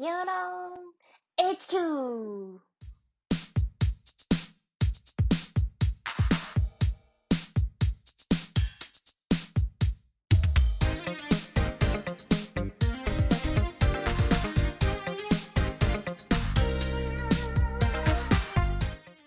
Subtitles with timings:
[0.00, 2.60] ユーロン HQ!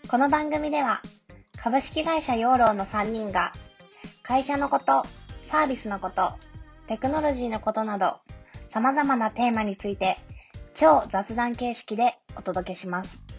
[0.07, 1.01] この番組では
[1.57, 3.51] 株式会社ヨーローの3人が
[4.23, 5.03] 会社のこと、
[5.41, 6.31] サービスのこと、
[6.87, 8.19] テクノロジーのことなど
[8.69, 10.17] 様々なテーマについて
[10.81, 13.30] 超雑談形式でお届けします。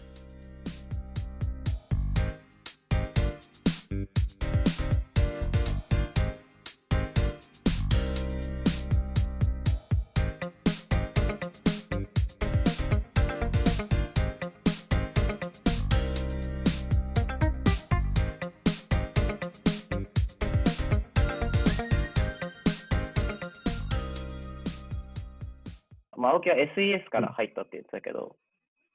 [26.23, 28.37] まあ、青木は SES から入ったって言ってたけど、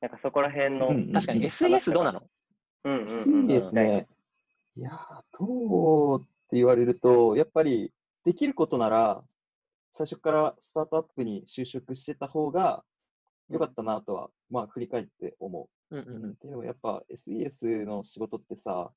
[0.00, 2.22] なんかそこら辺の、うんうん確かに SES どうなの？
[2.84, 4.08] うんうんうんうん SES ね。
[4.78, 7.92] いやー、どうって言われると、やっぱり
[8.24, 9.22] できることなら、
[9.92, 12.82] 最初からスタートアップに就職してた方が
[13.50, 15.96] 良かったなとは、まあ振り返って思う。
[15.96, 16.34] うんうんうん。
[16.42, 18.90] でもやっぱ SES の仕事ってさ、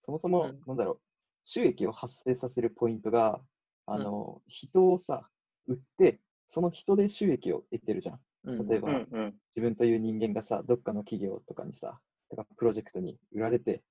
[0.00, 1.00] そもそもうん、なんだろう、
[1.44, 3.40] 収益を発生させるポイントが、
[3.86, 5.26] あの、人をさ、
[5.66, 8.20] 売って、その人で収益を得てるじゃん。
[8.44, 8.68] うん。
[8.68, 9.34] 例えば、うんうん。
[9.54, 13.82] 自分という人間がさ、どっかの企業とかにさ、とかプロジェクトに売られて、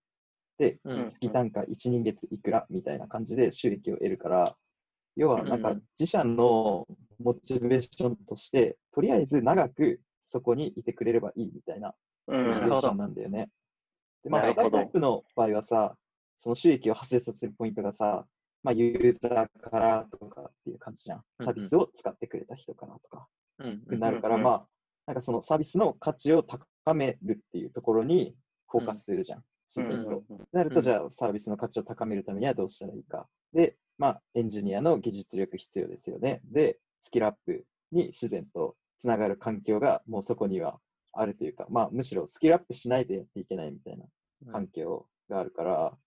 [0.57, 4.57] で、うん月単価1人月いくらみたいな感じで収益を得るから、
[5.15, 6.87] 要はなんか自社の
[7.19, 11.93] モチベーションとして、とりあえず長くそこにいてくれればいいみたいな
[12.27, 12.47] うん。
[12.49, 13.49] モチベーションなんだよね。
[14.23, 15.95] で、まあ、スタートアップの場合はさ、
[16.39, 18.25] その収益を発生させるポイントがさ、
[18.63, 21.23] まあ、ユーザーからとかっていう感じじゃん。
[21.41, 23.27] サービスを使ってくれた人からとか。
[23.87, 24.67] なるから、まあ、
[25.07, 28.35] なんかそのサービスの価値を高めるっていうところに
[28.67, 29.43] フォーカスするじゃん、
[29.73, 30.23] 自然と。
[30.51, 33.27] なると、うんじゃあサービスの価値を高めるためにはどうしたらいいか。
[33.53, 36.41] で、まあ、エンジニアの技術力必要ですよね。
[36.45, 40.79] で、スキルアップに自然とつながる環境がもうそこには
[41.13, 44.05] あるというか、まあ、むしろスキルアップしないとやっていけないみたいな
[44.51, 45.97] 環境があるから、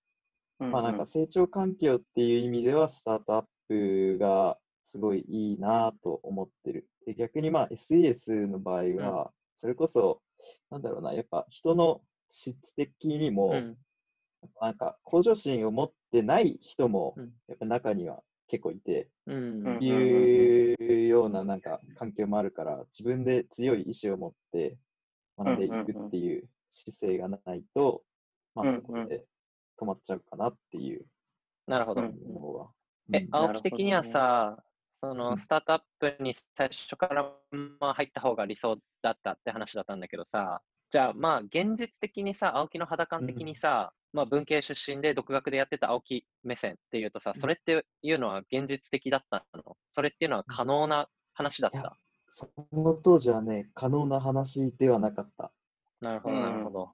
[0.61, 6.89] まあなんか成長環境っていう意味では、スタートアップがすごいいいなと思ってる。
[7.07, 10.21] で逆にまあ SES の場合は、それこそ、
[10.71, 13.77] なんだろうな、やっぱ人の質的にも、うん。
[14.61, 24.77] なんか向上心を持ってない人もうん、やっぱ中には結構いて、うんうんいうようななんか環境もあるから、自分で強い意志を持って
[25.39, 28.03] 学んでいくっていう姿勢がないと、
[28.55, 29.25] まあそこで
[29.81, 31.07] 止まっちゃうかなっていう。
[31.67, 32.03] なるほど。
[33.13, 33.29] え、うん。
[33.31, 34.63] 青木的にはさ、
[35.03, 35.39] そうのん。
[35.39, 37.33] スタートアップに最初から
[37.81, 49.77] まあ入った方が理想だったって話だったんだけどさ、じゃあまあ現実的にさ、青木の肌感的にさ、まあ文系出身で独学でやってた青木目線っていうとさ、それっていうのは現実的だったの？
[49.89, 51.97] それっていうのは可能な話だった？
[52.33, 55.53] その当時はね、可能な話ではなかった。
[56.01, 56.91] なるほど、うんなるほど。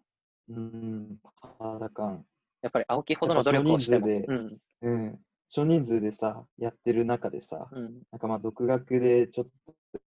[0.49, 1.19] うん、
[1.59, 2.25] 肌感。
[2.63, 5.19] やっぱり青木ほどの努力をしても。
[5.49, 8.03] 少人数でさ、やってる中でさ、うん。
[8.11, 9.47] なんかまあ独学でちょっ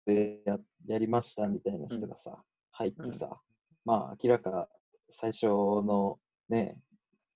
[0.05, 2.41] とややりましたみたいな人がさ、
[2.71, 3.39] 入ってさ、
[3.85, 4.67] まあ明らか
[5.09, 6.17] 最初の
[6.49, 6.77] ね、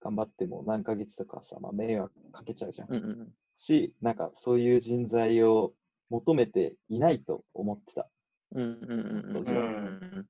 [0.02, 2.90] 頑張っても何ヶ月とかさ、まあ迷惑かけちゃうじゃん。
[2.90, 5.74] うんうんし、なんかそういう人材を
[6.10, 8.10] 求めていないと思ってた。
[8.56, 10.28] うんうんうん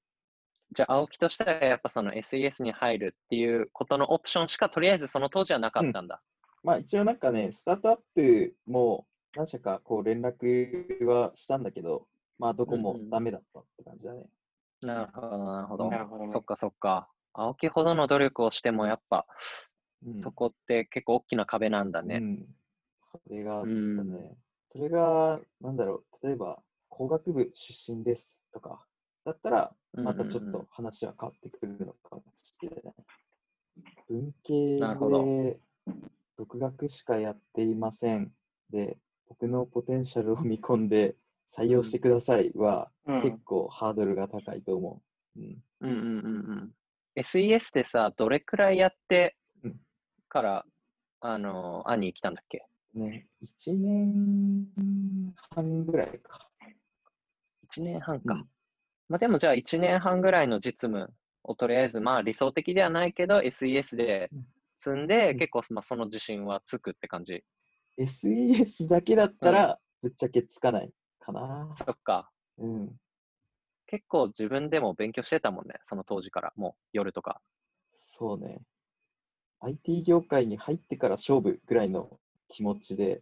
[0.74, 6.22] じゃあ、青木としてはやっぱその SES に入るっていうことのオプションしかとりあえずその当時はなかったんだ。
[6.64, 9.06] まあ一応なんかね、スタートアップも
[9.36, 12.08] 何社かこう連絡はしたんだけど、
[12.40, 14.26] まあどこもうんうんダメだったって感じだね。
[14.82, 15.90] なるほど、なるほど。
[15.90, 17.10] なるほどねそっかそっか。
[17.34, 19.26] 青木ほどの努力をしてもやっぱ、
[20.06, 22.16] うんそこって結構大きな壁なんだね。
[22.16, 22.46] うん。
[23.28, 24.36] 壁があったうんね。
[24.70, 26.60] それが、なんだろう、例えば
[26.90, 28.86] 工学部出身ですとか、
[29.26, 32.94] だったらまたちょっうんうんうんと話は変わってくるのかもしれない。
[34.10, 35.60] 文系で
[36.38, 38.32] 独学しかやっていません。
[38.72, 38.98] で、
[39.28, 41.16] 僕のポテンシャルを見込んで
[41.52, 45.02] 採用してくださいは、うん結構ハードルが高いと思
[45.36, 45.40] う。
[45.40, 45.64] うん。
[45.82, 46.76] うんうんうんうん。
[47.16, 49.80] SES ってさ、どれくらいやってうん
[50.30, 50.66] から、
[51.20, 52.66] あの、アニー来たんだっけ？
[52.94, 56.50] ね、1年半ぐらいか。
[57.70, 58.46] 1年半か。
[59.12, 61.14] うんまあでもじゃあ1年半ぐらいの実務
[61.44, 64.46] をとりあえずまあ理想的ではないけど SES でうん
[64.78, 67.44] 積んでうん結構まあその自信はつくって感じ。
[68.00, 71.76] SES だけだったら、ぶっちゃけつかないかな。
[71.76, 72.32] そっか。
[72.58, 72.90] うん。
[73.86, 77.42] 結構自分でも勉強してたもんね、その当時から、もう夜とか。
[77.94, 78.62] そうね。
[79.60, 82.18] IT 業界に入ってから勝負ぐらいの
[82.48, 83.22] 気持ちで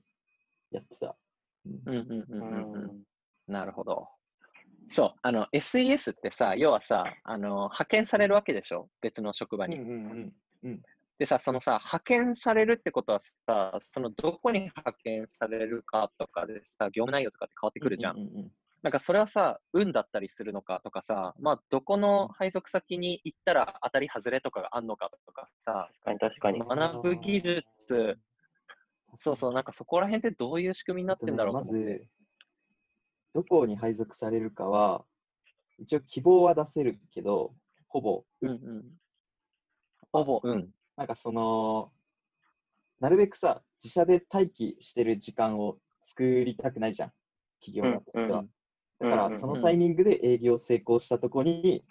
[0.72, 1.18] やってた。
[1.66, 2.84] うんうんうんうんうんうん。
[2.84, 3.04] うん
[3.48, 4.08] なるほど。
[4.90, 8.90] そう、あの、SES ってさ、要はさ、あの、派遣されるわけでしょ？
[9.02, 9.78] 別の職場に。
[9.78, 10.34] うん
[10.64, 10.82] うん
[11.20, 18.16] でさ、そのさ、派遣されるってことはさ、そのどこに派遣されるかとかでさ、業務内容とかって変わってくるじゃん。
[18.16, 18.52] うんうんうん
[18.82, 26.60] なんかそれはさ、運だったりするのかとかさ、まあ、どこの配属先に行ったら当たり外れとかがあんのかとかさ、確かに確かに。
[26.60, 28.18] 学ぶ技術、
[29.18, 31.98] そうそう、なんかそこら辺ってどういう仕組みになってんだろうとま思って。
[32.00, 32.08] ず、
[33.34, 35.06] どこに配属されるかは、
[35.78, 37.54] 一応希望は出せるけど、
[37.88, 38.86] ほぼ、うんうん。
[40.12, 40.70] ほぼ、うん。
[40.98, 41.92] なんかその、
[43.00, 47.12] なるべくさ、自社で待機してる時間を作りたくないじゃん、
[47.64, 48.40] 企業だとしては。
[48.40, 48.50] うん
[49.00, 51.86] だかうんうんら、そのタイミングで営業成功したところに、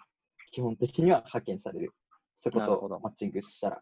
[0.51, 1.93] 基本的には派遣される。
[2.35, 3.81] そことマッチングしたら。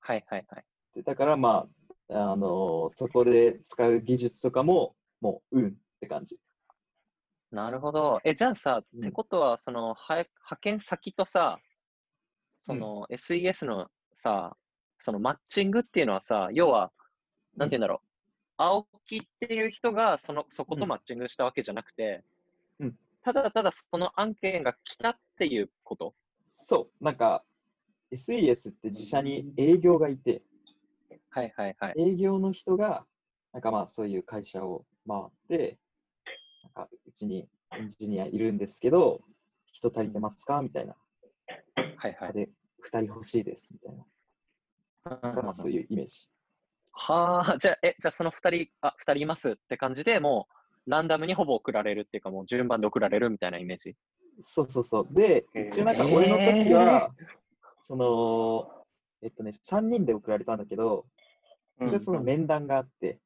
[0.00, 0.64] はいはいはい。
[0.94, 1.68] でだから、ま
[2.10, 5.76] あ、あのそこで使う技術とかも、もう、うん
[6.06, 6.38] って感じ。
[7.50, 8.20] なるほど。
[8.24, 11.58] え、じゃあさ、うんってことは、その、は派遣先とさ、
[12.56, 14.56] そうんの、SES のさ、
[14.98, 16.92] そのマッチングっていうのはさ、要は、
[17.56, 18.06] なんて言うんだろう。
[18.58, 22.24] 青木っていう人がその、そことうんマッチングしたわけじゃなくて、
[22.80, 26.14] うんただただその案件が来たっていうこと？
[26.48, 27.42] そう、なんか、
[28.12, 30.42] SES って自社に営業がいて、
[31.30, 31.94] はいはいはい。
[31.98, 33.04] 営業の人が、
[33.52, 35.76] なんかまあそういう会社を回って、
[36.74, 39.20] なんかうちにエンジニアいるんですけど、
[39.72, 40.62] 人足りてますか？
[40.62, 40.94] みたいな。
[41.96, 42.32] はいはい。
[42.32, 42.48] で、
[42.84, 45.20] 2人欲しいです、みたいな。
[45.22, 46.28] なんかまあそういうイメージ。
[46.92, 50.48] はあ、じゃあ、え、じゃあその二人、あ、二人いますって感じでも
[50.86, 53.94] う、ランダムにほぼ送られるっていうか、もう順番で送られるみたいなイメージ？
[54.40, 55.08] そうそうそう。
[55.10, 57.10] で、一応なんか俺の時は、
[57.82, 58.84] その、
[59.22, 61.06] えっとね、3人で送られたんだけど、
[61.80, 63.20] うん一応その面談があって、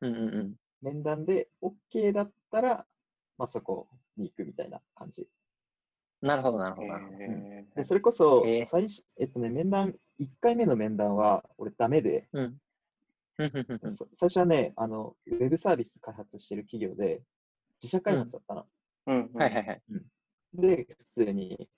[0.00, 0.54] うんうんうん。
[0.82, 2.86] 面談で OK だったら、
[3.36, 5.28] まあそこに行くみたいな感じ。
[6.22, 6.88] なるほど、なるほど。
[6.88, 12.56] なるほどへで、それこそ最初、えっとね、面談、1回目の面談は俺ダメで、うん。
[14.14, 17.22] 最初はね、あの、ウェブサービス開発してる企業で、
[17.82, 18.66] 自社開発だったの。
[19.06, 19.82] うんうんはいはいはい。
[20.54, 21.68] で、普通に、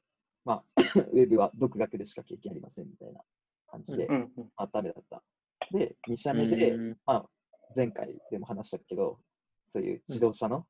[0.44, 0.82] まあ、
[1.12, 3.20] ウェブは独学でしか経験ありませんみたいな
[3.66, 5.24] 感じで、うんうんまあ、ダメだった。
[5.72, 7.28] で、2社目で、うんまあ、
[7.74, 9.18] 前回でも話したけど、
[9.68, 10.66] そういう自動車の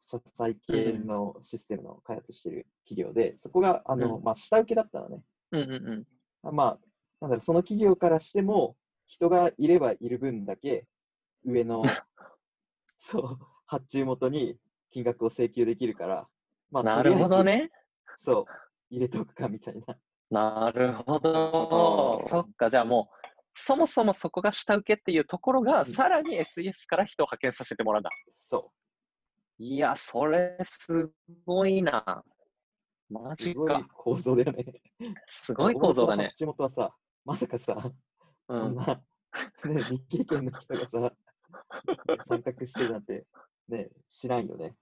[0.00, 5.22] 車載系のシステムの開発してる企業で、そこが、あの、うんまあ、下請けだったのね。
[5.52, 6.06] うんうん
[6.44, 6.54] うん。
[6.54, 6.78] まあ、
[7.20, 10.86] なんだろう、その企業からしても、人がいればいる分だけ、
[11.44, 11.82] 上の、
[12.96, 14.56] そう、発注元に
[14.90, 16.28] 金額を請求できるから、
[16.70, 17.70] まあ、なるほどね。
[18.18, 18.24] ず。
[18.24, 18.44] そう、
[18.90, 19.96] 入れておくかみたいな。
[20.30, 22.22] なるほどど。
[22.24, 23.19] そっか、じゃあもう、
[23.62, 28.10] そもそもそこが下請けっていうところが、んさらに SES から人を派遣させてもらうんだ。
[28.32, 28.72] そ
[29.58, 31.10] いや、それす
[31.44, 32.24] ごいな。
[33.10, 33.86] マう、ジすごいか。
[33.92, 34.64] 構造だよね。
[35.26, 36.24] すごい構造だね。
[36.24, 36.94] 発注元はさ、
[37.26, 37.92] まさかさ、
[38.48, 38.60] うん。
[38.60, 41.12] そんな、ね、未経験の人がさ、
[42.28, 43.26] 参画してるなんて、
[43.68, 44.74] ね、知らんよね。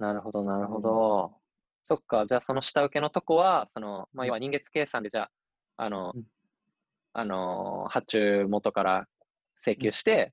[0.00, 1.36] なるほど、なるほど。
[1.80, 5.30] そっか、じゃあその下請けのとこは、その、まあ、要は人月計算で、じゃあ、
[5.84, 6.24] あのうん、
[7.12, 9.06] あのー、発注元から
[9.58, 10.32] 請求して、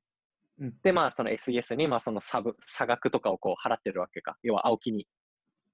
[0.60, 4.38] うんで、まあ、その SES に、まあ、その差分、差額とかをこう払ってるわけか。
[4.42, 5.06] 要は、青木に。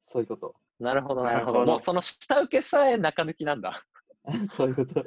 [0.01, 0.55] そういうこと。
[0.79, 1.65] なるほど、なるほど。
[1.65, 3.84] もうその下請けさえ中抜きなんだ。
[4.51, 5.05] そういうこと。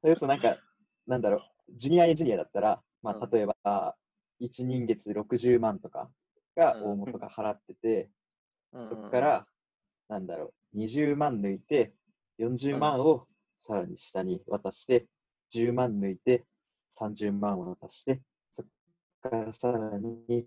[0.00, 0.58] それこそなんか、
[1.06, 1.40] なんだろう、
[1.74, 3.96] ジュニアエンジニアだったら、まうんあ、例えば、
[4.40, 6.10] 1人月60万とか
[6.56, 8.10] がうん大元が払ってて、
[8.72, 9.46] うんそこから、
[10.08, 11.94] なんだろう、20万抜いて、
[12.38, 13.26] 40万を
[13.66, 15.06] さらに下に渡して、
[15.50, 16.44] 10万抜いて、
[17.00, 18.68] 30万を渡して、そこ
[19.22, 20.46] からさらに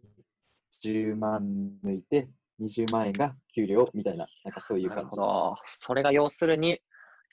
[0.83, 5.09] 10万抜いて、20万円が給料みたいな、なんかそういうなる感じ。
[5.09, 5.55] ほど。
[5.65, 6.79] それが要するに、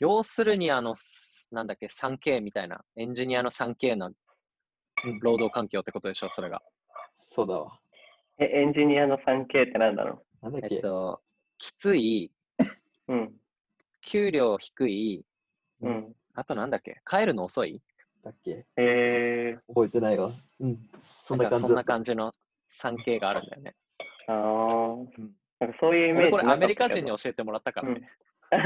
[0.01, 6.63] 要するに、あの、すなんだっけ、3K みたいな、エンジニアの 3K なうん労働環境ってことでしょ、それが。
[7.15, 7.79] そうだわ。
[8.39, 11.21] え、エンジニアの 3K ってなんだろなんだっけ、えっと、
[11.59, 12.33] きつい、
[13.09, 13.35] ううん。
[14.01, 15.25] 給料低い、
[15.85, 16.15] うん。
[16.35, 17.81] あとなんだっけ、帰るの遅い？
[18.23, 18.67] だっけ？
[18.77, 20.31] え覚えてないわ。
[20.61, 20.79] うん。
[21.23, 22.33] そんななんかそんな感じの
[22.73, 23.75] 3K があるんだよね。
[24.29, 25.09] ー、ああん。
[25.61, 28.09] なんかそういうイメージ俺これアメリカ人にな教えてもらったからね。
[28.55, 28.61] な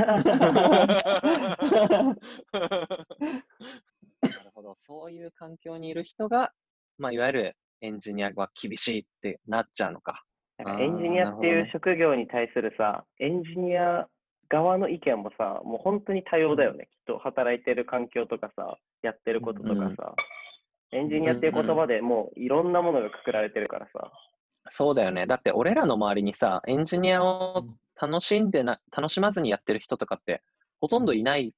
[4.44, 4.74] るほど。
[4.74, 6.52] そういう環境にいる人が、
[6.98, 10.24] まあ、いわゆるエンジニアは厳しいってなっちゃうのか。
[10.58, 14.08] なんかエンジニアっていう職業に対するさ、エンジニア
[14.48, 16.88] 側の意見もさ、もう本当に多様だよね。
[16.90, 20.14] きっと働いてる環境とかさ、やってることとかさ、
[20.92, 24.10] エンジニアっていう言葉でもういろんなものがくくられてるからさ。
[24.70, 25.26] そうだよね。
[25.26, 27.64] だって俺らの周りにさ、エンジニアを
[28.00, 30.42] 楽しんでな、楽しまずにやってる人とかって
[30.80, 31.52] ほとんどいない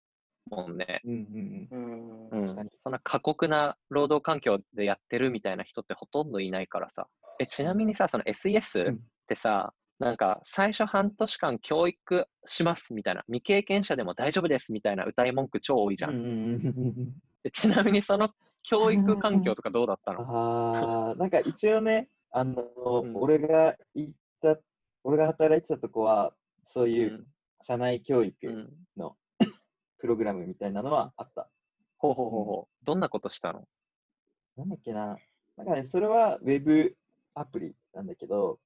[0.50, 1.00] もんね。
[1.04, 2.28] うんうんうん。
[2.30, 2.70] うん確かに。
[2.78, 7.06] そんな過酷な労働環境でやってるみたいな人ってほとんどいないからさ。
[7.38, 17.12] え、ちなみにさ、その SES ってさ、なんか最初半年間教育しますみたいな、未経験者でも大丈夫ですみたいな歌い文句超多いじゃん。
[17.52, 18.30] ちなみにその
[18.62, 20.22] 教育環境とかどうだったの？
[20.22, 22.62] ああ、なんか一応ね、あの、
[23.02, 24.58] ん俺が行った、
[25.04, 26.32] 俺が働いてたとこは、
[26.64, 27.26] そういう
[27.60, 29.16] 社内教育うんうんの
[30.00, 31.50] プログラムみたいなのはあった。
[31.98, 32.84] ほうほうほうほう。
[32.86, 33.68] どんなことしたの？
[34.56, 35.18] なんだっけな。
[35.58, 36.96] なんかね、それはウェブ
[37.34, 38.58] アプリなんだけど、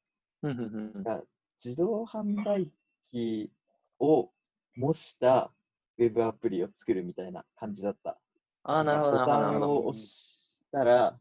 [0.45, 1.25] うんうんうんうんなんか
[1.65, 2.71] 自動販売
[3.11, 3.51] 機
[3.99, 4.31] を
[4.77, 5.51] 模した
[5.99, 8.19] ウェブアプリを作るみたいな感じだった。
[8.65, 9.73] ああ、なるほど、ボタンど。
[9.73, 11.19] を押したら、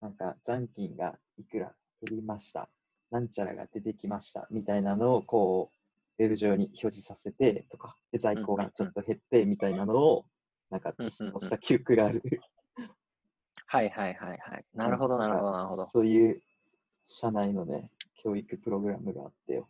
[0.00, 2.68] なんか残金がいくら減りました。
[3.10, 4.48] なんちゃらが出てきました。
[4.50, 5.70] みたいなのをこ
[6.18, 10.24] う、ウェブ上に表示させてとか、で在庫がちょっと減ってみたいなのを、
[10.70, 12.22] なんか実装した記憶がある。
[13.66, 14.64] はいはいはいはい。
[14.74, 15.86] なるほど、なるほど、なるほど。
[15.86, 16.42] そういう
[17.06, 17.90] 社内のね、
[18.24, 19.68] 教育プログラムがあってよ。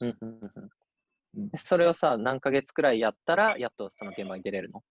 [0.00, 0.70] うんうんうん
[1.58, 4.82] それをさ、何ヶ月くらいやったら、やっとその現場に出れるの？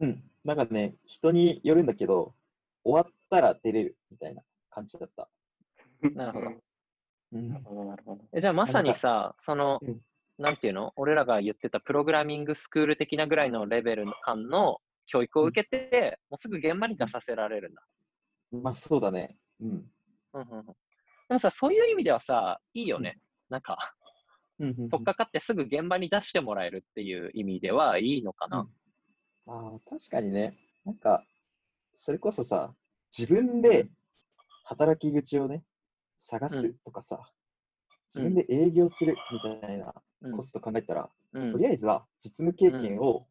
[0.00, 0.24] うん。
[0.44, 2.34] なんかね、人によるんだけど、
[2.82, 5.28] 終わったら出れるみたいな感じだった。
[6.12, 6.46] なるほど。
[7.34, 8.24] うんなるほど、なるほど。
[8.32, 10.00] えじゃあまさにさ、そのうん、
[10.38, 10.92] なんていうの？
[10.96, 17.82] 俺らが言ってたプログラミングスクール的なぐらいのレベル感の教育を受けて、もうすぐ現場に出させられるんだ。
[18.50, 19.36] まあそうだね。
[19.60, 19.68] うん。
[20.32, 20.66] うんうんうん、
[21.28, 23.18] でもさ、そういう意味ではさ、いいよね。
[23.48, 23.94] なんか、
[24.60, 28.68] うん取っかかってすぐ現場に出してもらえるっていう意味ではいいのかな。
[29.46, 30.56] ああ、確かにね。
[30.84, 31.24] なんか、
[31.96, 32.72] それこそさ、
[33.16, 33.88] 自分で
[34.64, 35.64] 働き口をね、
[36.18, 37.20] 探すとかさ、
[38.14, 43.26] 自分で営業するみたいなうんコスト考えたら、うんとりあえずは実務経験を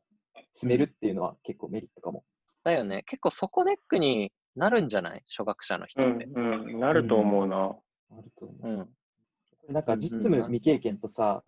[0.52, 2.26] 積めるっていうのは結構メリットかも。
[2.66, 3.04] だよね。
[3.08, 5.24] 結構そこネックになるんじゃない？
[5.30, 7.76] 初学者の人うんって。、うん、なると思うな。
[8.18, 8.68] あると思う。
[8.68, 9.74] うん。
[9.74, 11.44] なんか実務未経験とさ、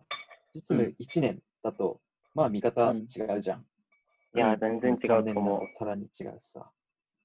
[0.54, 2.00] 実務1年だと、
[2.34, 3.66] まあ見方違うじゃん。
[4.34, 6.70] いや、全然違3年だうと思とさらに違うしさ。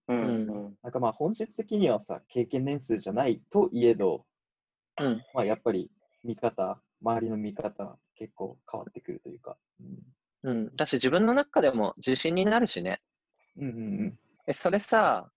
[0.08, 0.14] う。
[0.14, 0.78] ううんん、うん。
[0.84, 4.26] なんかまあ本質的にはさ、経験年数じゃないといえど、
[5.00, 5.22] うん。
[5.34, 5.90] まあやっぱり
[6.24, 9.58] 見方、周りの見方、結構変わってくるというか。
[10.44, 10.76] うん。
[10.76, 13.02] だし自分の中でも自信になるしね。
[13.58, 14.18] うんうんうん
[14.48, 15.32] え、それさ、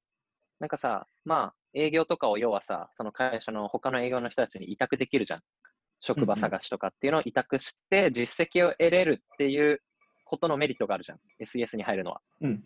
[0.60, 5.40] なんかさ、まあ、営業とかを要はさ、その会社の他の営業の人たちに委託できるじゃん。
[6.00, 9.80] 職場探しとかっていうのを委託して、実績を得れるっていう
[10.24, 11.18] ことのメリットがあるじゃん。
[11.42, 12.20] SES に入るのは。
[12.40, 12.50] うん。
[12.50, 12.64] うん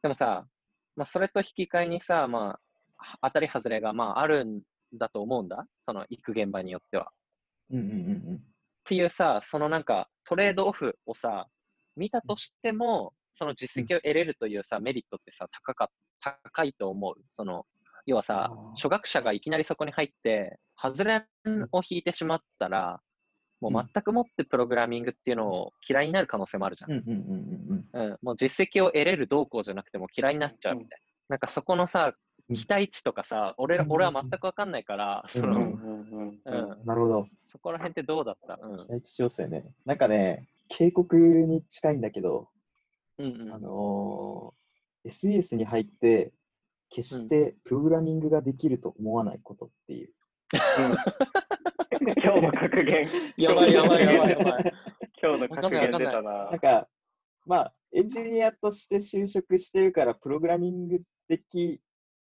[0.00, 0.46] でもさ、
[0.94, 2.58] まあ、それと引き換えにさ、ま
[2.98, 4.62] あ、当たり外れが、まあ、あるん
[4.94, 5.66] だと思うんだ。
[5.80, 7.10] その行く現場によっては。
[7.70, 7.90] うんうんう
[8.34, 8.40] んっ
[8.88, 11.46] ていうさ、そのなんかトレードオフをさ、
[11.94, 15.90] 見たとしても、その実績を得れるというさ、メリットってさ、高か
[16.22, 17.14] 高いと思う。
[17.28, 17.66] その、
[18.08, 21.26] 要はさ初学者がいきなりそこに入って、外れ
[21.72, 23.00] を引いてしまったら、
[23.60, 26.92] もう全くもってプログラミングっていうのを嫌いになる可能性もあるじゃん。
[26.92, 31.34] うんうんうんうんうん、もう実績を得れる動向じゃなくても嫌いになっちゃうみたいな。
[31.34, 32.14] なんかそこのさ、うん
[32.54, 36.70] 期待値とかさ、俺俺は全くわかんないから、その、ううんん、うん、うん。
[36.70, 37.26] うんなるほど。
[37.52, 38.58] そこら辺ってどうだった？
[38.62, 38.78] うん。
[38.78, 39.66] 期待値調整ね。
[39.84, 42.48] なんかね、警告に近いんだけど、
[43.18, 46.32] うんうんあのー SES に入って、
[46.90, 50.14] 決してプログラミングができると思わないことっていう。
[52.00, 53.08] 今日の格言。
[53.36, 54.72] やばいやばいやばいやばい。
[55.20, 56.50] 今日の格言出たな。
[56.50, 56.88] なんか、
[57.46, 61.80] まあ、エンジニアとして就職してるから、プログラミングでき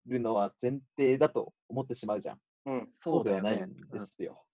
[0.06, 2.40] るのは前提だと思ってしまうじゃん。
[2.66, 2.88] うん。
[2.92, 4.44] そうではないねんですよ。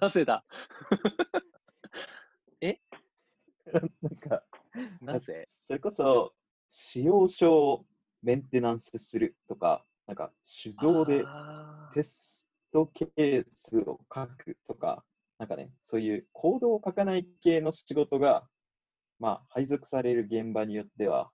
[0.00, 0.44] なぜだ？
[4.02, 4.42] なんか、
[5.00, 5.46] なぜ？
[5.48, 6.34] それこそ、
[6.76, 7.84] 使用書を
[8.24, 10.32] メンテナンスするとか、なんか
[10.64, 11.24] 手動で
[11.94, 15.04] テストケースを書くとか、
[15.38, 18.42] なんかね、そういうコードを書かない系の仕事が、
[19.20, 21.30] まあ、配属される現場によっては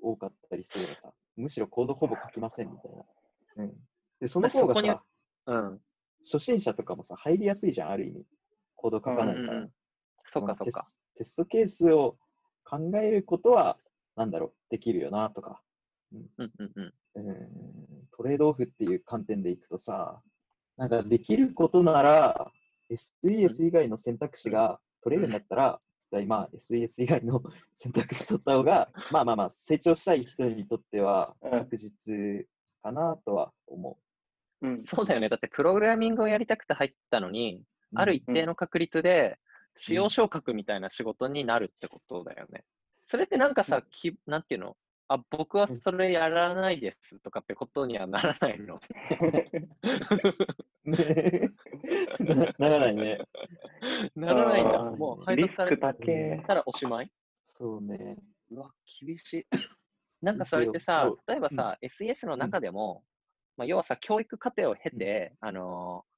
[0.00, 3.64] 多かったりするのさ、むしろコードほぼ書きませんみたいな。
[3.64, 3.72] うん、
[4.20, 5.02] で、その方がさ、
[5.46, 5.80] うん。
[6.22, 8.26] 初心者とかもさ、入りやすいじゃん、ある意味。
[8.76, 9.42] コード書かないから。
[9.42, 9.70] うんうんうん
[10.30, 10.88] そっかそっか。
[11.16, 12.16] テステストケースを
[12.64, 13.76] 考えることは、
[14.16, 15.60] なんだろう、できるよなとか、
[16.12, 16.94] うんうんうん。
[17.16, 20.20] うん、トトレードオフっていう観点でいくとさ、
[20.76, 22.50] なんかできることなら、
[22.90, 27.42] SES 以外の選択肢が取れるんだったら、絶対まあ SES 以外の
[27.74, 32.46] 選択肢取った方が、まあまあまあ、成長したい人にとってはうん確実
[32.82, 33.98] かなとは思
[34.62, 34.80] うん。
[34.80, 35.28] そうだよね。
[35.28, 37.64] だってプログラミングをやりたくて入ったのに、う。
[37.96, 39.38] ある一定の確率で、
[39.76, 42.64] 使用昇格みたいな仕事になるってことだよね。
[43.04, 44.76] それってなんかさ、きなんていうの？
[45.08, 48.80] あ、僕はそれやらないですとかってことにはならないの？
[50.84, 51.50] ね
[52.20, 53.18] なならないね。
[54.16, 54.78] ならないんだ。
[54.82, 55.76] もう配リ属され。
[56.46, 57.10] たらおしまい？
[57.44, 58.16] そうね。
[58.50, 58.70] うわ、
[59.00, 59.46] 厳しい。
[60.22, 63.04] なんかそれってさ例えばさ、SES の中でも、
[63.58, 66.13] まあ、要はさ、教育過程を経て、あのー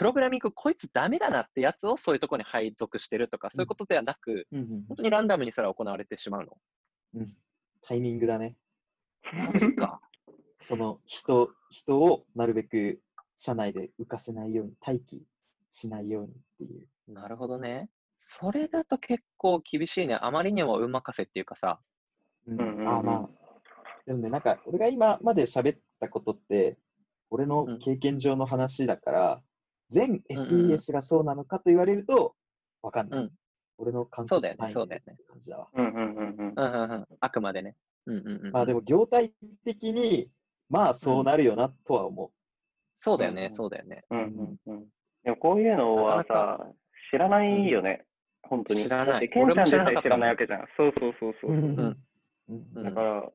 [0.00, 6.56] プログラミングこいつダメだなってやつをそういうところに配属してるとか、そういうことではなく、うんうん本当にランダムにそれは行われてしまうの？
[7.16, 7.26] うん
[7.82, 8.56] タイミングだね。
[9.52, 10.00] マジか。
[10.62, 13.02] その人人をなるべく
[13.36, 15.22] 社内で浮かせないように、待機
[15.68, 16.88] しないようにっていう。
[17.06, 17.90] なるほどね。
[18.18, 20.18] それだと結構厳しいね。
[20.18, 21.78] あまりにも運任せっていうかさ。
[22.46, 23.28] うんうんああまあ。
[24.06, 26.78] でもね、なんか俺が今まで喋ったことって、
[27.28, 29.42] 俺のうん経験上の話だから、
[29.90, 32.34] 全うんうん SES がそうなのかと言われると、
[32.82, 33.20] わかんない。
[33.20, 33.30] うん
[33.80, 35.68] 俺の感そうだよねそうだよねって感じだわ。
[35.72, 37.06] うんうんうんうんうんうんうん。
[37.18, 37.74] あくまでね。
[38.06, 38.52] うんうんうん。
[38.52, 39.32] まあでも業態
[39.64, 40.28] 的に、
[40.68, 42.30] まあそうなるよなとは思
[42.96, 44.04] そうだよね、うんそうだよね。
[44.10, 44.86] うんうんうん。
[45.24, 46.72] でもこういうのはなかなさ、
[47.10, 48.04] 知らないよね。
[48.42, 48.82] 本当に。
[48.82, 50.66] 知らないケンちゃんでさえ知らないわけじゃん。
[50.76, 51.52] そうそうそうそう。
[51.52, 51.54] う。
[51.54, 51.96] んうん
[52.76, 53.32] うんだから、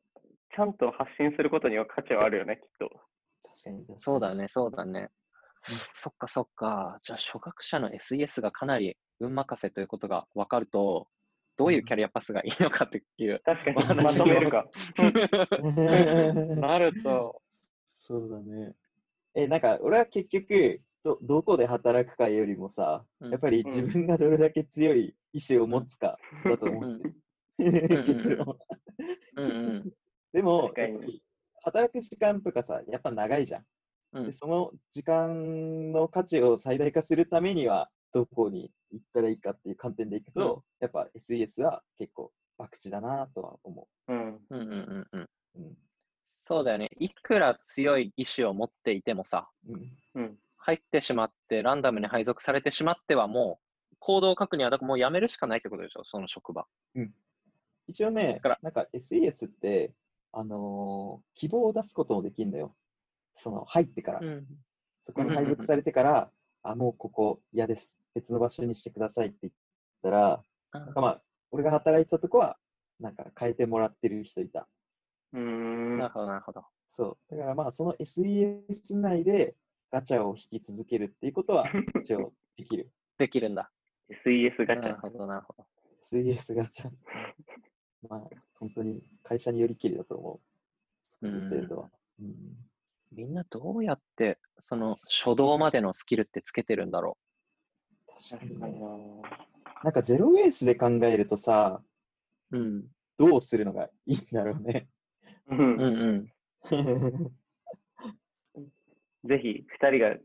[0.56, 2.90] ちゃんと発信することには価値はあるよね、きっと。
[3.44, 3.86] 確かに。
[3.98, 5.10] そうだね、そうだねうん。
[5.94, 7.00] そっかそっか。
[7.02, 11.08] じゃあ、初学者の SES がかなり運任せということが分かると、
[11.58, 13.42] どういうキャリアパスがいいのかっていう。
[13.46, 14.66] 確かに、まあまとめるか。
[16.60, 17.42] なると、
[17.94, 18.76] そうだね。
[19.34, 28.04] え、なんか、俺は結局、ど、どこで働くかよりもさ、うんやっぱり自分がどれだけ強い意志を持つかだと思ってる。
[28.04, 28.58] ん結論。
[29.38, 29.50] うんう
[29.86, 29.94] ん。
[30.34, 30.74] でも
[31.64, 33.66] 働く時間とかさ、やっぱ長いじゃん。
[34.16, 44.18] うんで、その時間の価値を最大化するためには、どこに行ったらいいかっていう観点でいくと、やっぱ SES は結構、博打だなとは思うん。
[44.18, 45.22] うんうんうんうん。
[45.22, 45.30] う。
[45.56, 45.78] うん。
[46.26, 46.90] そうだよね。
[46.98, 49.92] いくら強い意志を持っていてもさ、うん。
[50.16, 50.38] うん。
[50.58, 53.60] 入ってしまって、ランダムに配属されてしまってはも
[53.92, 56.66] う、行動を書くには、だからもう辞めるしかないってことでしょ、その職場。
[57.88, 59.94] 一応ねから、なんか SES って、
[60.32, 62.76] あのー希望を出すこともできるんだよ。
[63.36, 64.20] その入ってから。
[64.22, 64.46] ん。
[65.04, 66.32] そこに配属されてから、
[66.64, 68.02] あ、もうここ嫌です。
[68.16, 69.54] 別の場所にしてくださいって言っ
[70.02, 70.44] たら、
[70.74, 71.22] なんかまあ、
[71.52, 72.58] 俺が働いてたとこは、
[73.00, 74.68] なんか変えてもらってる人いた。
[75.34, 75.98] うーん。
[76.00, 76.64] なるほど、なるほど。
[76.88, 77.36] そう。
[77.36, 79.56] だからまあ、その SES 内で
[79.92, 81.66] ガチャを引き続けるっていうことは
[82.02, 82.90] 一応できる。
[83.18, 83.72] できるんだ。
[84.10, 84.82] SES ガチャ。
[84.82, 85.68] なるほど、なるほど。
[86.02, 86.92] SES ガチャ。
[88.10, 90.40] まあ、本当に会社によりきりだと思
[91.22, 91.28] う。
[91.28, 91.92] うん制度は。
[92.20, 92.36] うん
[93.12, 97.18] みんなどうやって、その初動までのスキルってつけてるんだろ
[98.30, 98.80] 確かにね。
[98.80, 99.22] う
[99.84, 101.82] なんかゼロベースで考えるとさ、
[102.52, 102.58] う。
[102.58, 102.86] うん。
[103.18, 104.88] どうするのがいいんだろうね。
[105.54, 106.32] んうんうん。
[109.28, 110.16] ぜひ、二人が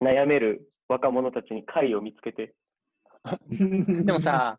[0.00, 2.54] 悩める若者たちに会を見つけて。
[3.48, 4.58] でも、さ、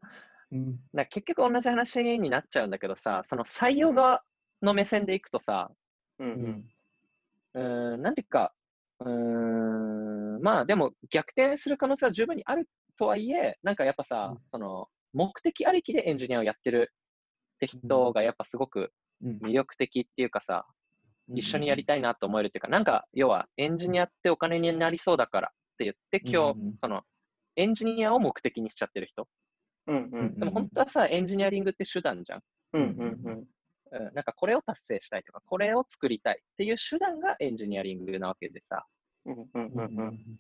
[0.52, 4.24] うんな結局同じ話になっちゃうんだけどさ、その採用側
[4.62, 5.72] の目線でいくとさ、
[6.18, 6.68] ううんん
[7.54, 8.54] うーん、なんていうか、
[9.00, 14.42] うーん、まあでも逆転する可能性は十分にあるとはいえ、なんかやっぱさ、うん。
[14.46, 16.92] その目的ありきでエンジニアをやってる
[17.56, 18.92] って人がやっぱすごく
[19.24, 19.38] うん。
[19.44, 20.66] 魅力的っていうかさ、
[21.36, 26.60] 一緒にやりたいなと思えるっていうか、なんか要はエンジニアってお金になりそうだからって言って、今うん。
[26.60, 26.72] うんうん。
[26.72, 27.04] 日、その
[27.56, 29.28] エンジニアを目的にしちゃってる人。
[29.88, 30.10] うん。
[30.14, 30.40] うん。
[30.40, 32.42] でも本当はさ、エンジニアリングって手段じゃん。
[32.74, 32.82] うん。
[32.82, 33.22] うん。
[33.26, 33.46] うん
[33.92, 38.86] うん、なんかこれを達成したいとか、これを作りたいっていう手段がエンジニアリングなわけでさ。
[39.26, 40.40] うんうんうんうん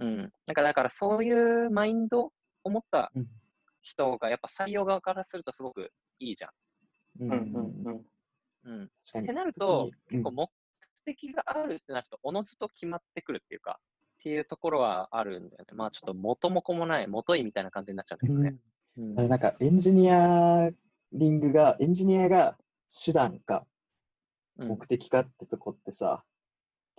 [0.00, 0.16] うん。
[0.46, 2.32] なんかだからそういうマインド
[2.64, 3.26] を持ったうん
[3.82, 6.50] 人がやっぱ採用側からするとすごくいいじゃ
[7.20, 8.06] うんうんうんうんん。
[8.64, 8.84] うん。
[8.84, 8.88] っ
[9.24, 10.50] てなると、結構うん目
[11.04, 13.78] 的があるってなると、おのずと決まってくるっていうか、
[14.18, 15.66] っていうところはあるんだよね。
[15.72, 18.56] まあちょっと元も子もない、元いみたいな感じになっちゃうんだけどね。
[18.98, 20.70] うんあれなんかエンジニア
[21.12, 22.58] リングが、エンジニアが
[23.04, 23.66] 手段か
[24.58, 26.24] うん目的かってとこってさ、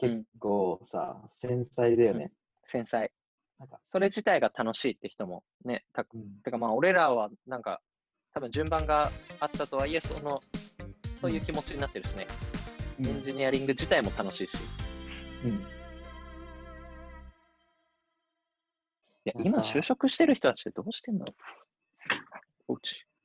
[0.01, 2.31] うん結構さ、繊細だよね。
[2.65, 3.11] 繊細。
[3.57, 7.81] なんか、それ自体が楽しいって人もね、たうんてかまあ俺らはなんか
[8.35, 10.39] 多分順番があったとはいえその
[11.19, 12.27] そういう気持ちになってるしね。
[12.99, 14.57] うんエンジニアリング自体も楽しいし。
[15.45, 15.51] うん。
[15.51, 15.55] い
[19.25, 21.33] や、今就職してる人たちってどうしてんだろ
[22.69, 22.77] う。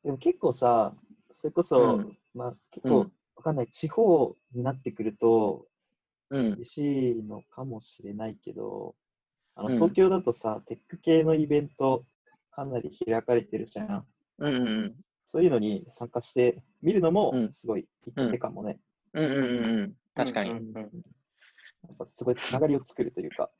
[0.04, 0.94] でも結構さ、
[1.30, 5.66] それこそ、うんまあ結構うん、わかんない、地方になってくると、
[6.30, 6.54] うん。
[6.54, 8.94] 厳しいのかもしれないけど、
[9.54, 12.04] あのうん東京だとさ、テック系のイベント、
[12.50, 14.06] かなり開かれてるじゃん。
[14.38, 14.94] うんうんうん。
[15.24, 18.78] そういうのに参加してみるのもう、んすごい一手かもね。
[19.14, 19.94] うんうんうんうん。
[20.14, 20.50] 確かに。
[20.50, 20.90] うんうんうん
[21.88, 23.50] やっぱすごいつながりを作るというか。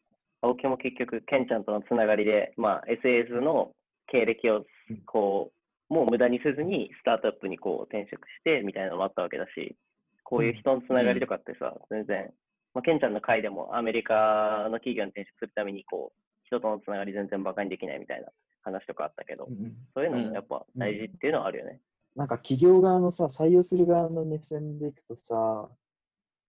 [0.43, 3.75] 青木も結局、ケンちゃんとのつながりで、まあ、SAS の
[4.07, 4.65] 経歴を
[5.07, 5.62] こう、
[5.93, 9.77] もう無駄にせずにスタートアップにこう転職してみたいなのもあったわけだし、
[10.25, 12.33] こういう人のつながりとかってさ、全然、
[12.73, 18.29] まあ、ケンちゃんの回でもアメリカの企業に転職するためにこう、人とのつながり全然バカにできないみたいな
[18.63, 19.49] 話とかあったけど、
[19.95, 21.79] そういうのもやっぱ大事っていうのはあるよね。
[22.17, 25.69] なんか企業側のさ、採用する側の目線でいくとさ、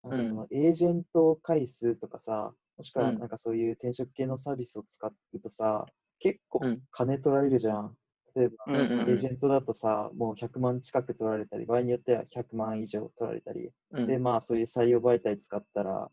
[0.05, 3.19] なんかそのエージェント回数とかさ、もしくはうん。
[3.19, 5.87] なんかそういう転職系のサービスを使うとさ、
[6.21, 6.83] 結構うん。
[6.93, 7.97] 金取られるじゃん。
[8.35, 14.07] 例えば、エージェントだとさ、もう100万近く取られたり、場合によっては100万以上取られたり、うん。
[14.07, 16.11] で、まあそういう採用媒体使ったら、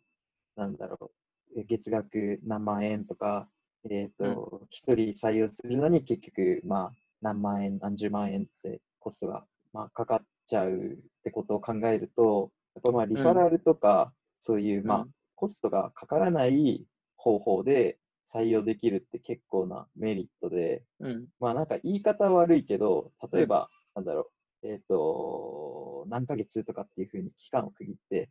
[0.56, 1.12] なんだろ
[1.56, 3.48] う、え月額何万円とか、
[3.90, 15.10] えっ、と、一、人採用するのに結局、まあ何万円、何十万円ってコストが、まあ、かかっちゃうってことを考えると、やっぱまあリファラルとか、そういう、まあうん。
[15.36, 17.98] コストがかからない方法で
[18.34, 21.28] 採用できるって結構なメリットで、うん。
[21.40, 24.32] まあなんか言い方悪いけど、例えば、なんだろ
[24.64, 28.30] う、えっ、と、何ヶ月とかっていうふうに期間を区切って、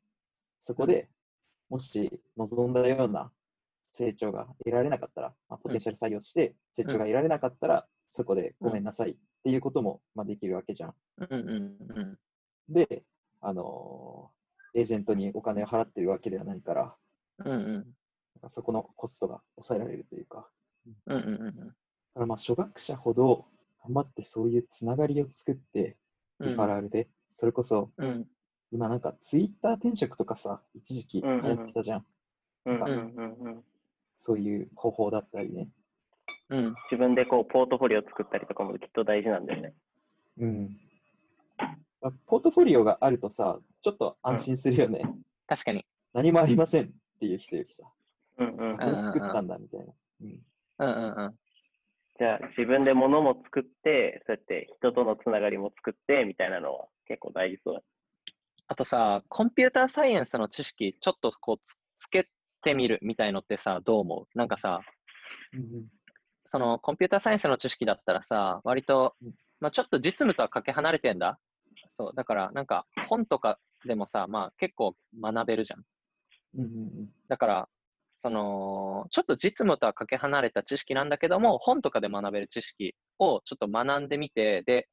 [0.61, 1.09] そこで
[1.69, 3.31] もし望んだような
[3.87, 10.95] 成長が得られなかったら、まあ、ポテンシャル採用して成長が得られなかったら、そこでごめんなさいっていうことも、まあ、できるわけじゃん。
[11.19, 12.19] うんうんうん。
[12.69, 13.05] で、
[13.41, 14.39] あのー
[14.75, 16.95] エージェントにお金を払ってるわけではないから、
[17.45, 17.87] うんうん。
[18.49, 20.49] そこのコストが抑えられるというか、
[21.07, 23.45] うんうんうんだからまあ初学者ほど
[23.85, 25.97] 頑張ってそういうつながりを作って、
[26.41, 26.49] うん。
[26.51, 28.27] リファラルで、それこそうん。
[28.71, 32.07] 今なんかツイッター転職とかさ、一時期流うんうんうん行ってたじゃん。
[32.67, 32.91] うんうんう
[33.23, 33.65] んうん
[34.17, 35.69] そういう方法だったりね。
[36.51, 36.75] うん。
[36.91, 39.75] 自分でこうポートフォリオ作ったりとかもきっと大事なんだよね。
[40.39, 40.77] うん。
[42.01, 45.03] まあポートフォリオがあるとさ、ちょっと安心するよね。
[45.47, 45.85] 確かに。
[46.13, 46.89] 何もありませんっ
[47.21, 47.85] ていう人よりさ、
[48.39, 49.87] うんうんこれ作ったんだみたいな。
[50.23, 50.29] うん。
[50.79, 51.35] うんうんうん。
[52.19, 57.81] じゃあ自分で物も作って、そうやって人とのつながりも作ってみたいなのは結構大事そうだ。
[58.67, 62.29] あとさ、コンピューターサイエンスの知識、ちょっとこうつつけ
[62.63, 64.39] てみるみたいのってさ、どう思う？
[64.39, 64.81] なんかさ、
[65.53, 65.87] うん
[66.45, 71.39] そのコンピューターサイエンスの知識だったらさ、割とうん、まあ、ちょっと実務とはかけ離れてんだ？
[71.89, 75.85] そう、だからなんか本とかでもさ、まあ結構学べるじゃん。
[76.59, 77.69] うんうんだから、
[78.19, 84.89] その、ちょっと実務とはかけ離れた知識なんだけども、本とかで学べる知識をちょっと学んでみて、で、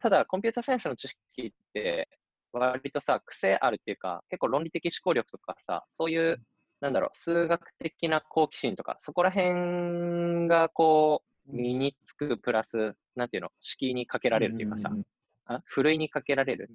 [0.00, 2.08] ただコンピューターサイエンスの知識って、
[2.52, 6.40] 割とさ、癖あるっていうか、結構論理的思考力とかさ、そういう、
[6.80, 14.90] なんだろう、数学的な好奇心とか、そこら辺がこう、身につくプラス、なんていうの、敷居にかけられるっていうかさ、
[15.64, 16.70] ふるいにかけられる。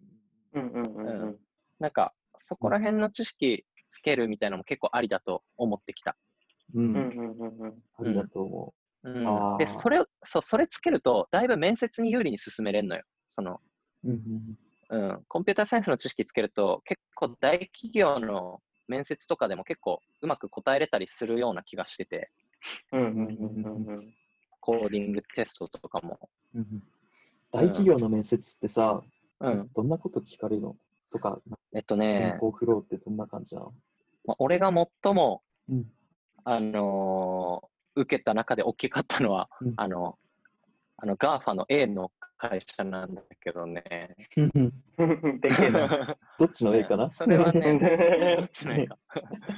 [0.53, 1.39] うんうんうんうん。
[1.79, 6.15] なんか、そこら辺の知識つけるみたいなのも結構ありだと思ってきた。
[6.75, 7.83] うんうんうんうんうんうん。
[7.97, 8.73] ありだと思
[9.03, 13.03] うんあーで、それを、そう、それつけると、だいぶ面接に有利に進めれるのよ。
[13.29, 13.59] その、
[14.03, 14.09] う。
[14.09, 14.57] うん
[14.91, 22.31] うんうん、コンピューターサイエンスの知識つけると、結構大企業の面接とかでも結構うまく答えれたりするような気がしてて、
[22.91, 23.25] うんうんうん
[23.65, 24.13] うんうん。
[24.59, 26.17] コーディングテストとかも。
[26.55, 26.83] うんうん
[27.51, 29.01] 大企業の面接ってさ、
[29.39, 29.69] うん。
[29.73, 30.75] どんなこと聞かれるの？
[31.11, 31.39] とか、
[31.73, 33.73] えっとね選、考フローってどんな感じなの？
[34.25, 34.71] まあ俺が
[35.03, 35.85] 最も、うん。
[36.43, 39.73] あのー受けた中で大きかったのは、うん。
[39.75, 40.17] あの、
[40.97, 44.15] あの、GAFA の A の会社なんだけどね。
[46.39, 47.11] どっちの A かな？
[47.11, 48.97] それはね、どっちの A か。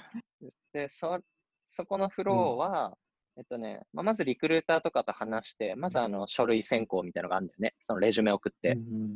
[0.74, 1.20] で、そ、
[1.68, 2.98] そこのフローは、
[3.38, 7.76] えっとね、まあ、まずリクルーターとかと話して、まずあの書類選考みたいなのがあるんだよね。
[7.84, 8.72] そのレジュメ送って。
[8.72, 9.16] うん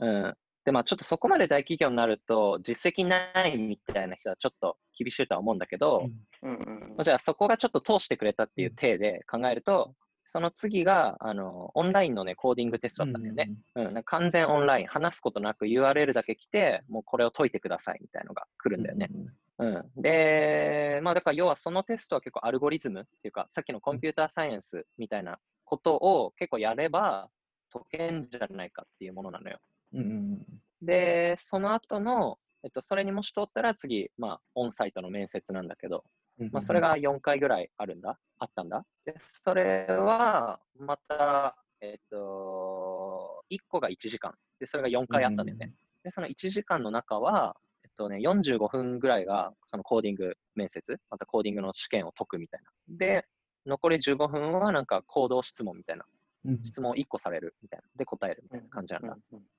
[0.00, 0.08] うん。
[0.24, 0.34] うん。
[0.68, 6.04] で、まあちょっとそこまで大企業になると、実績ないみたいな人はちょっと厳しいとは思うんだけど、
[6.42, 6.58] うんうん
[6.90, 9.94] まあじゃあそこがちょっと通してくれたっていう体で考えると、
[10.26, 13.50] その次が、あの、オンラインのね、コーディングテストだったんだよね。
[13.76, 19.08] うん、なんか完全オンライン、話すことなく URL だけ来て、もうこれを解いてくださいみたいのが来るんだよね。
[19.56, 20.02] うん。
[20.02, 27.30] で、まあだから要はそのテストは結構アルゴリズムっていうか、さっきのコンピューターサイエンスみたいなことを結構やれば
[27.72, 29.58] 解けんじゃないかっていうものなのよ。
[29.92, 30.46] うんうん
[30.80, 36.04] で、その後のえっと、それにもし通ったら次、まあ、オンサイトの面接なんだけど、
[36.38, 38.84] うんまあ、それ、が4回ぐらいあるんだ、あったんだ？
[39.04, 44.34] で、それは、また、えっと、1個が1時間。
[44.58, 45.72] で、それが4回あったんだよね。
[46.02, 52.70] で、その1時間の中は、えっとね、45分ぐらいが、そのコーディング面接、またコーディングの試験を解くみたいな。
[52.96, 53.26] で、
[53.66, 56.04] 残り15分はなんか行動質問みたいな。
[56.44, 57.88] うん質問1個されるみたいな。
[57.96, 59.16] で、答えるみたいな感じなんだ。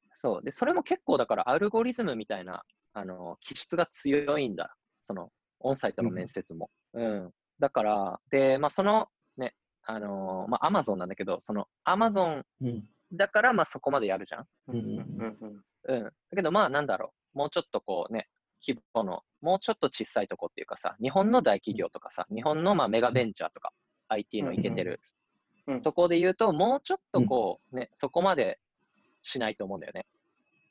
[0.10, 0.43] うんそう。
[0.43, 4.76] で、それも結構だからアルゴリズムみたいな、あの、気質が強いんだ。
[5.04, 6.69] その、オンサイトの面接も。
[6.93, 7.32] うん。
[7.60, 14.45] だから、で、まあ、その、ね、あのまあ、アマゾンなんだけど、その、アマゾンうんだから、まあ、そこまでやるじゃん。
[14.67, 16.04] うんうんうんうん。
[16.04, 17.38] だけど、まあ、なんだろう。
[17.38, 18.28] もうちょっとこうね、
[18.65, 23.72] 規模の、もうちょっと小さいとこっていうかさ、日本の大企業とかさ、日本のまあメガベンチャーとか、
[24.10, 25.00] IT のいけてる
[25.67, 28.60] うんうんとこで言うと、もうちょっとこう、ね、そこまで
[29.21, 30.05] しないと思うんだよね。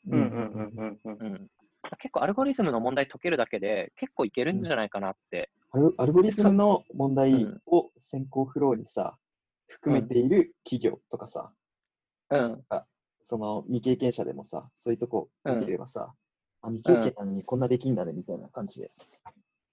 [0.08, 1.50] うんうんうんうんうんうん。
[1.98, 5.50] 結構アルゴリズムの問題解けるだけで、結構いけるんじゃないかなって。
[5.70, 9.16] アルアルゴリズムの問題を先行フローにさ、
[9.66, 11.52] 含めている企業とかさ、
[12.30, 12.64] うん。
[13.22, 16.12] その未経験者でもさ、そういうとこ見てればさ、
[16.62, 18.90] あ、未経験なのにこんなできんだねみたいな感じで。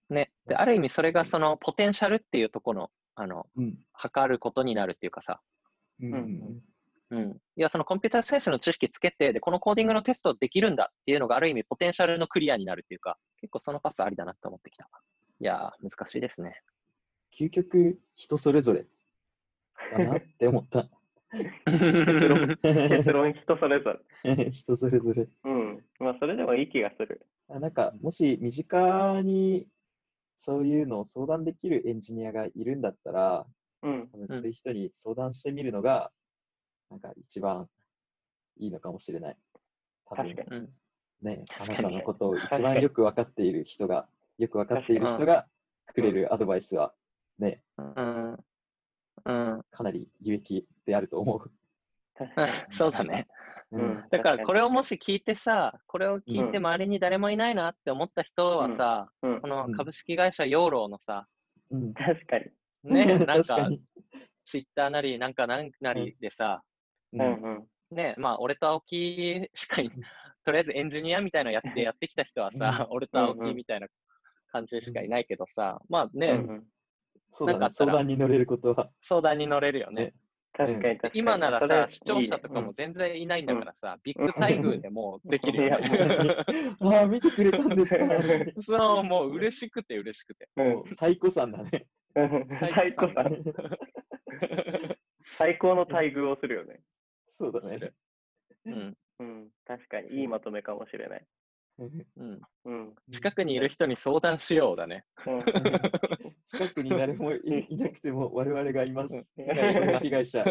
[0.10, 0.32] ね。
[0.48, 3.78] で、ある意味それがそのポテンシャルっていうところの、あの、うん。
[3.94, 5.42] 測ることになるっていうかさ、
[6.02, 6.62] うん
[7.16, 7.32] うんうん。
[7.32, 14.90] いや、そのコンピューターサイエンスの知識つけて、で、このコーディングのテストできるんだっていうのがある意味ポテンシャルのクリアになるっていうか、結構そのパスありだなって思ってきた。
[15.40, 16.62] いやー、難しいですね。
[17.38, 18.86] 究極、人それぞれ
[19.92, 20.90] だなって思った。
[21.66, 24.52] 結論結論人それぞれ。
[24.52, 25.28] 人それぞれ。
[25.44, 25.86] うん。
[26.00, 27.26] まあ、それでもいい気がする。
[27.50, 29.68] あなんか、もし身近に
[30.38, 33.46] そういうのを相談できるエンジニアがいるんだったら、
[33.84, 34.08] うん。
[34.12, 36.12] 多分そういう人に相談してみるのが、
[36.90, 37.68] なんか一番
[38.58, 39.38] いいのかもしれない。
[40.06, 40.70] 多分確かうん。
[41.22, 45.48] ね、あなたのことを一番よく分かっている人が、よく分かっている人が
[45.94, 46.94] くれるアドバイスは、
[47.40, 48.38] ね、うん。
[49.26, 49.62] うん。
[49.72, 51.52] かなり有益であると思う。
[52.72, 53.28] そうだね。
[53.72, 61.26] ううんだからこれをもし聞いてさ、これを聞いてうん周りに誰もいないなって思った人はさ、うんこのうん株式会社養老のさ、
[61.72, 62.46] うん確かに。
[62.84, 63.70] ね、なんか。
[64.46, 66.62] ツイッターなりなんかなんなりでさ、
[67.16, 67.96] ううんんうん。
[67.96, 69.90] ね、まあ俺と青木しかい、
[70.44, 73.88] とりあえずエンジニアみたいなのやって やってきた人はさ、俺と青木みたいな
[74.52, 76.68] 感じしかいないけどさ、まあうね、んうん
[77.32, 78.90] そうかあったら相談に乗れることは。
[79.02, 80.14] 相談に乗れるよねね。
[80.54, 81.12] 確かに確かに。
[81.16, 86.38] 今ならさ、視聴者とかも全然いないんだからさ、ビッグ待遇でもうできるよね。
[86.80, 88.62] ああ、見てくれたんですか。
[88.62, 90.48] そう、もう嬉しくて嬉しくて。
[90.56, 91.88] うんもう最高さんだね。
[92.16, 93.26] うん最高さ。
[95.38, 96.80] 最高の待遇をするよね。
[97.38, 97.92] そうだね。
[98.66, 98.98] うん。
[99.20, 99.48] うん。
[99.66, 101.26] 確かに、いいまとめかもしれない。
[101.78, 102.42] うん。
[102.66, 102.96] うん。
[103.12, 105.04] 近くにいる人に相談しようだね。
[105.28, 105.44] うん
[106.48, 109.16] 近くに誰もいいなくても我々がいます。
[109.16, 110.46] うん被害者。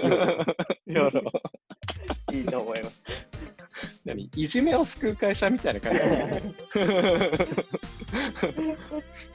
[2.32, 3.02] いいと思います。
[4.04, 4.24] 何？
[4.36, 6.00] いじめを救う会社みたいな感じ。